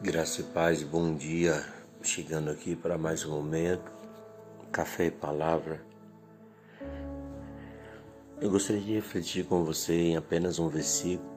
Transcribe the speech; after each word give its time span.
Graça 0.00 0.42
e 0.42 0.44
paz, 0.44 0.84
bom 0.84 1.12
dia. 1.12 1.60
Chegando 2.00 2.50
aqui 2.50 2.76
para 2.76 2.96
mais 2.96 3.26
um 3.26 3.32
momento, 3.32 3.90
café 4.70 5.06
e 5.06 5.10
palavra. 5.10 5.84
Eu 8.40 8.48
gostaria 8.48 8.80
de 8.80 8.94
refletir 8.94 9.44
com 9.44 9.64
você 9.64 9.92
em 9.92 10.16
apenas 10.16 10.60
um 10.60 10.68
versículo 10.68 11.28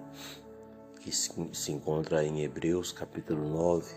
que 0.99 1.11
se 1.11 1.71
encontra 1.71 2.23
em 2.23 2.43
Hebreus, 2.43 2.91
capítulo 2.91 3.49
9, 3.49 3.95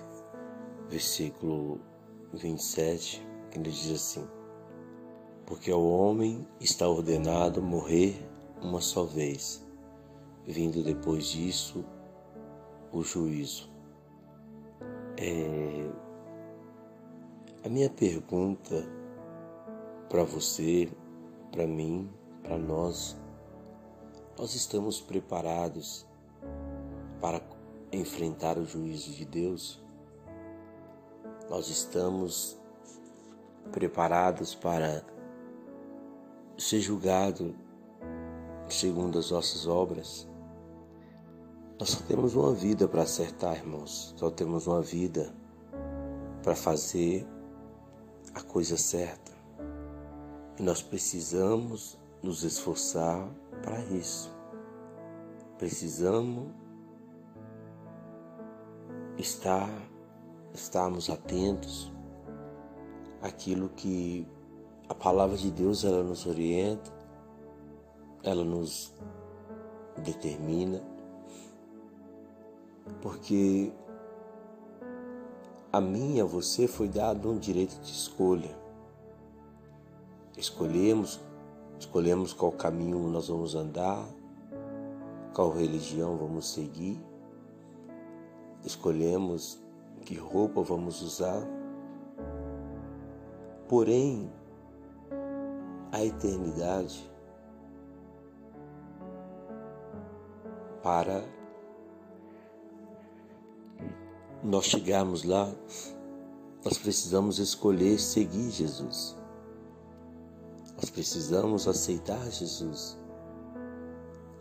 versículo 0.89 1.79
27, 2.33 3.23
que 3.51 3.59
ele 3.59 3.71
diz 3.71 3.91
assim: 3.91 4.27
Porque 5.45 5.71
ao 5.71 5.87
homem 5.87 6.49
está 6.59 6.89
ordenado 6.89 7.61
morrer 7.61 8.17
uma 8.63 8.81
só 8.81 9.05
vez, 9.05 9.63
vindo 10.47 10.83
depois 10.83 11.27
disso 11.27 11.85
o 12.91 13.03
juízo. 13.03 13.74
É... 15.17 15.91
A 17.65 17.69
minha 17.69 17.89
pergunta 17.89 18.85
para 20.09 20.23
você, 20.23 20.89
para 21.51 21.67
mim, 21.67 22.11
para 22.43 22.59
nós, 22.59 23.17
nós 24.39 24.55
estamos 24.55 25.01
preparados 25.01 26.07
para 27.21 27.41
enfrentar 27.91 28.59
o 28.59 28.67
juízo 28.67 29.13
de 29.13 29.25
Deus? 29.25 29.83
Nós 31.49 31.69
estamos 31.69 32.59
preparados 33.73 34.55
para 34.55 35.05
ser 36.59 36.81
julgado 36.81 37.55
segundo 38.69 39.19
as 39.19 39.31
nossas 39.31 39.67
obras? 39.67 40.29
Nós 41.79 41.91
só 41.91 42.01
temos 42.07 42.37
uma 42.37 42.53
vida 42.53 42.87
para 42.87 43.03
acertar, 43.03 43.57
irmãos. 43.57 44.15
Só 44.17 44.31
temos 44.31 44.67
uma 44.67 44.81
vida 44.81 45.35
para 46.43 46.55
fazer 46.55 47.27
a 48.33 48.41
coisa 48.43 48.77
certa. 48.77 49.33
E 50.59 50.63
nós 50.63 50.83
precisamos 50.83 51.99
nos 52.23 52.45
esforçar 52.45 53.29
para 53.63 53.81
isso. 53.87 54.33
Precisamos 55.59 56.49
estar 59.19 59.69
estarmos 60.53 61.11
atentos 61.11 61.93
àquilo 63.21 63.69
que 63.71 64.27
a 64.89 64.95
palavra 64.95 65.37
de 65.37 65.51
Deus 65.51 65.85
ela 65.85 66.05
nos 66.05 66.27
orienta, 66.27 66.93
ela 68.23 68.45
nos 68.45 68.95
determina 70.03 70.94
porque 73.01 73.73
a 75.73 75.81
mim 75.81 76.17
e 76.17 76.21
a 76.21 76.25
você 76.25 76.67
foi 76.69 76.89
dado 76.89 77.31
um 77.31 77.39
direito 77.39 77.81
de 77.81 77.91
escolha. 77.91 78.57
Escolhemos, 80.37 81.21
escolhemos 81.79 82.33
qual 82.33 82.53
caminho 82.53 82.99
nós 83.09 83.29
vamos 83.29 83.55
andar, 83.55 84.07
qual 85.33 85.51
religião 85.51 86.17
vamos 86.17 86.53
seguir, 86.53 87.01
escolhemos 88.65 89.59
que 90.05 90.15
roupa 90.15 90.63
vamos 90.63 91.03
usar. 91.03 91.43
Porém, 93.69 94.31
a 95.91 96.05
eternidade 96.05 97.11
para 100.83 101.25
nós 104.45 104.67
chegarmos 104.67 105.25
lá, 105.25 105.51
nós 106.63 106.77
precisamos 106.77 107.39
escolher 107.39 107.99
seguir 107.99 108.51
Jesus. 108.51 109.17
Nós 110.77 110.91
precisamos 110.91 111.67
aceitar 111.67 112.31
Jesus. 112.31 112.99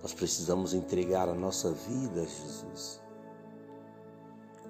Nós 0.01 0.13
precisamos 0.13 0.73
entregar 0.73 1.29
a 1.29 1.33
nossa 1.33 1.71
vida 1.71 2.21
a 2.21 2.25
Jesus. 2.25 3.01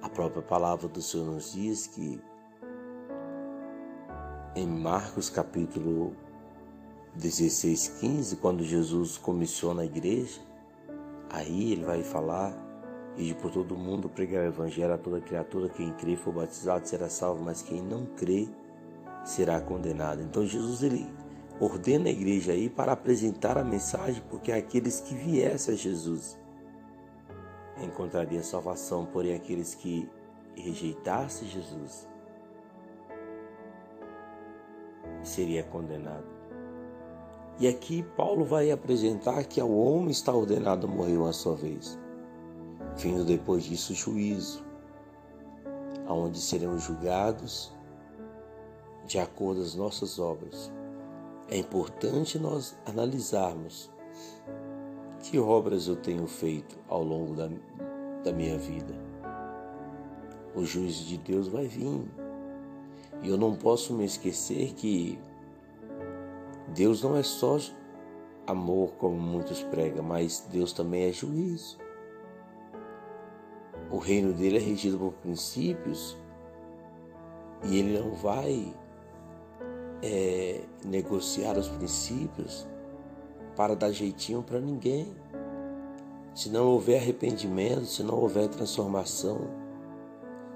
A 0.04 0.08
própria 0.08 0.44
palavra 0.44 0.88
do 0.88 1.02
Senhor 1.02 1.26
nos 1.26 1.54
diz 1.54 1.88
que 1.88 2.22
em 4.56 4.68
Marcos 4.68 5.32
capítulo 5.32 6.16
16, 7.16 7.88
15, 8.00 8.36
quando 8.36 8.64
Jesus 8.64 9.18
comissiona 9.18 9.82
a 9.82 9.86
igreja, 9.86 10.40
aí 11.32 11.72
ele 11.72 11.86
vai 11.86 12.04
falar 12.04 12.62
e 13.16 13.34
por 13.34 13.51
todo 13.51 13.75
mundo 13.75 14.09
pregar 14.09 14.44
o 14.44 14.47
evangelho 14.47 14.94
a 14.94 14.97
toda 14.97 15.22
criatura, 15.22 15.69
quem 15.69 15.94
crê 15.94 16.16
for 16.16 16.34
batizado 16.34 16.88
será 16.88 17.09
salvo, 17.09 17.44
mas 17.44 17.62
quem 17.62 17.81
não 17.81 18.06
crê 18.06 18.47
será 19.24 19.62
condenado. 19.62 20.22
Então 20.22 20.46
Jesus 20.46 20.81
ele 20.81 21.06
ordena 21.59 22.09
a 22.09 22.12
igreja 22.12 22.53
aí 22.53 22.69
para 22.69 22.91
apresentar 22.94 23.57
a 23.57 23.63
mensagem, 23.63 24.22
porque 24.29 24.51
aqueles 24.51 25.00
que 25.00 25.13
viessem 25.13 25.75
a 25.75 25.78
Jesus 25.78 26.38
encontrariam 27.84 28.44
salvação, 28.44 29.06
porém 29.06 29.35
aqueles 29.35 29.75
que 29.75 30.09
rejeitassem 30.56 31.47
Jesus 31.47 32.07
seria 35.22 35.63
condenado. 35.63 36.25
E 37.59 37.68
aqui 37.68 38.03
Paulo 38.18 38.44
vai 38.44 38.72
apresentar 38.72 39.44
que 39.45 39.62
ao 39.62 39.72
homem 39.72 40.09
está 40.09 40.34
ordenado 40.34 40.88
morrer 40.88 41.18
uma 41.18 41.31
só 41.31 41.53
vez 41.53 42.01
vindo 42.98 43.26
depois 43.26 43.64
disso 43.64 43.94
o 43.94 43.96
juízo, 43.96 44.64
aonde 46.08 46.40
seremos 46.40 46.84
julgados 46.84 47.72
de 49.06 49.20
acordo 49.20 49.62
às 49.62 49.76
nossas 49.76 50.20
obras. 50.20 50.72
É 51.50 51.58
importante 51.58 52.40
nós 52.40 52.76
analisarmos 52.86 53.90
que 55.22 55.40
obras 55.40 55.88
eu 55.88 55.96
tenho 55.96 56.28
feito 56.28 56.78
ao 56.88 57.04
longo 57.04 57.36
da, 57.36 57.50
da 58.24 58.31
minha 58.31 58.58
vida. 58.58 58.94
O 60.56 60.64
juízo 60.64 61.06
de 61.06 61.18
Deus 61.18 61.48
vai 61.48 61.68
vir. 61.68 62.02
E 63.22 63.30
eu 63.30 63.38
não 63.38 63.56
posso 63.56 63.94
me 63.94 64.06
esquecer 64.06 64.74
que 64.74 65.18
Deus 66.70 67.02
não 67.02 67.16
é 67.16 67.24
só 67.24 67.58
amor, 68.46 68.92
como 68.98 69.16
muitos 69.16 69.64
pregam, 69.64 70.04
mas 70.04 70.46
Deus 70.52 70.74
também 70.74 71.04
é 71.04 71.12
juízo 71.12 71.78
o 73.94 74.00
reino 74.00 74.34
dele 74.34 74.58
é 74.58 74.59
regido 74.59 74.98
por 74.98 75.14
princípios 75.14 76.18
e 77.64 77.78
ele 77.78 78.00
não 78.00 78.12
vai 78.16 78.74
é, 80.02 80.62
negociar 80.84 81.56
os 81.59 81.70
princípios 81.70 82.68
para 83.56 83.76
dar 83.76 83.92
jeitinho 83.92 84.42
para 84.42 84.59
ninguém. 84.59 85.16
Se 86.34 86.50
não 86.50 86.70
houver 86.70 87.00
arrependimento, 87.00 87.86
se 87.86 88.02
não 88.02 88.16
houver 88.16 88.48
transformação, 88.48 89.42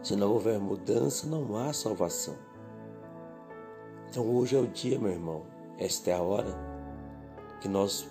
se 0.01 0.15
não 0.15 0.31
houver 0.33 0.59
mudança, 0.59 1.27
não 1.27 1.55
há 1.57 1.71
salvação. 1.73 2.35
Então 4.09 4.27
hoje 4.35 4.55
é 4.55 4.59
o 4.59 4.65
dia, 4.65 4.97
meu 4.97 5.11
irmão, 5.11 5.43
esta 5.77 6.09
é 6.09 6.13
a 6.15 6.23
hora 6.23 6.57
que 7.61 7.67
nós 7.67 8.09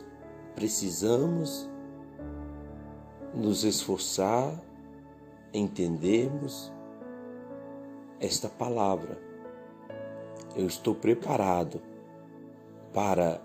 precisamos 0.55 1.69
nos 3.35 3.65
esforçar 3.65 4.65
entendermos 5.53 6.73
esta 8.21 8.49
palavra. 8.49 9.21
Eu 10.55 10.67
estou 10.67 10.95
preparado 10.95 11.81
para 12.93 13.41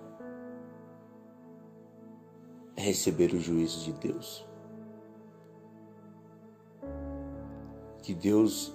receber 2.76 3.34
o 3.34 3.40
juízo 3.40 3.84
de 3.84 3.94
Deus. 3.94 4.48
Que 8.02 8.14
Deus, 8.14 8.74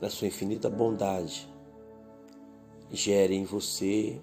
na 0.00 0.08
sua 0.08 0.28
infinita 0.28 0.70
bondade, 0.70 1.52
gere 2.90 3.34
em 3.34 3.44
você, 3.44 4.20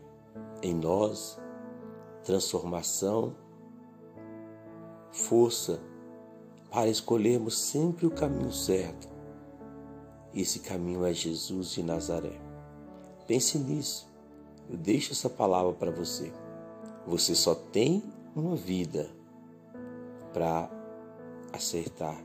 em 0.63 0.73
nós, 0.73 1.39
transformação, 2.23 3.35
força 5.11 5.81
para 6.69 6.87
escolhermos 6.87 7.57
sempre 7.57 8.05
o 8.05 8.11
caminho 8.11 8.51
certo. 8.51 9.07
Esse 10.33 10.59
caminho 10.59 11.05
é 11.05 11.13
Jesus 11.13 11.71
de 11.71 11.81
Nazaré. 11.81 12.39
Pense 13.25 13.57
nisso. 13.57 14.07
Eu 14.69 14.77
deixo 14.77 15.11
essa 15.11 15.29
palavra 15.29 15.73
para 15.73 15.89
você. 15.89 16.31
Você 17.07 17.33
só 17.33 17.55
tem 17.55 18.03
uma 18.35 18.55
vida 18.55 19.09
para 20.31 20.69
acertar. 21.51 22.23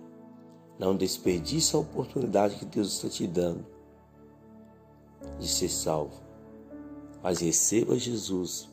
Não 0.78 0.94
desperdice 0.94 1.74
a 1.74 1.78
oportunidade 1.78 2.56
que 2.56 2.66
Deus 2.66 2.94
está 2.94 3.08
te 3.08 3.26
dando 3.26 3.64
de 5.38 5.48
ser 5.48 5.70
salvo. 5.70 6.22
Mas 7.22 7.40
receba 7.40 7.98
Jesus. 7.98 8.68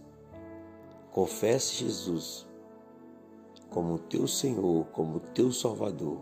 Confesse 1.12 1.76
Jesus 1.76 2.46
como 3.72 3.98
teu 3.98 4.28
Senhor, 4.28 4.86
como 4.92 5.20
teu 5.20 5.52
Salvador. 5.52 6.20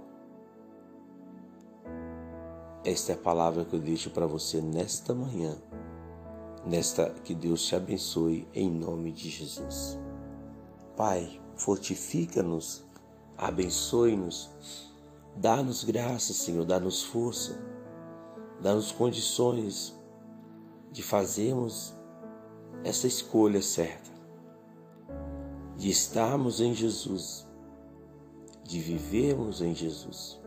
Esta 2.85 3.11
é 3.11 3.15
a 3.15 3.17
palavra 3.17 3.65
que 3.65 3.75
eu 3.75 3.79
deixo 3.79 4.09
para 4.11 4.25
você 4.25 4.61
nesta 4.61 5.13
manhã. 5.13 5.57
Nesta 6.65 7.09
que 7.23 7.33
Deus 7.33 7.65
te 7.65 7.75
abençoe 7.75 8.47
em 8.53 8.71
nome 8.71 9.11
de 9.11 9.29
Jesus. 9.29 9.99
Pai, 10.95 11.41
fortifica-nos, 11.57 12.83
abençoe-nos, 13.37 14.49
dá-nos 15.35 15.83
graça, 15.83 16.33
Senhor, 16.33 16.65
dá-nos 16.65 17.03
força, 17.03 17.59
dá-nos 18.61 18.91
condições 18.91 19.97
de 20.91 21.01
fazermos 21.01 21.93
essa 22.83 23.07
escolha 23.07 23.61
certa, 23.61 24.09
de 25.79 25.89
estarmos 25.89 26.59
em 26.59 26.73
Jesus, 26.73 27.47
de 28.63 28.81
vivermos 28.81 29.61
em 29.61 29.73
Jesus. 29.73 30.37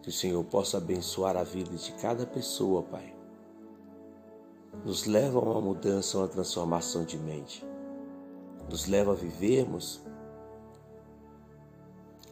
Que 0.00 0.08
o 0.08 0.12
Senhor 0.12 0.44
possa 0.44 0.78
abençoar 0.78 1.36
a 1.36 1.42
vida 1.42 1.74
de 1.74 1.90
cada 1.94 2.24
pessoa, 2.24 2.84
Pai. 2.84 3.12
Nos 4.84 5.04
leva 5.04 5.40
a 5.40 5.42
uma 5.42 5.60
mudança, 5.60 6.16
uma 6.16 6.28
transformação 6.28 7.04
de 7.04 7.18
mente. 7.18 7.66
Nos 8.70 8.86
leva 8.86 9.10
a 9.10 9.16
vivermos 9.16 10.00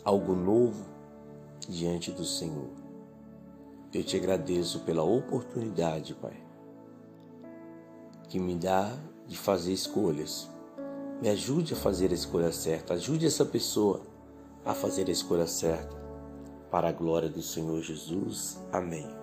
algo 0.05 0.37
novo 0.37 0.85
diante 1.69 2.13
do 2.13 2.25
Senhor. 2.25 2.71
Eu 3.93 4.05
te 4.05 4.17
agradeço 4.17 4.85
pela 4.85 5.03
oportunidade, 5.03 6.15
Pai, 6.15 6.41
que 8.29 8.39
me 8.39 8.55
dá 8.55 8.97
de 9.27 9.37
fazer 9.37 9.73
escolhas. 9.73 10.49
Me 11.21 11.29
ajude 11.29 11.75
a 11.75 11.77
fazer 11.77 12.11
a 12.11 12.15
escolha 12.15 12.51
certa, 12.51 12.95
ajude 12.95 13.27
essa 13.27 13.45
pessoa 13.45 14.01
a 14.65 14.73
fazer 14.73 15.09
a 15.09 15.13
escolha 15.13 15.47
certa. 15.47 15.95
Para 16.71 16.89
a 16.89 16.93
glória 16.93 17.29
do 17.29 17.43
Senhor 17.43 17.83
Jesus. 17.83 18.59
Amém. 18.73 19.20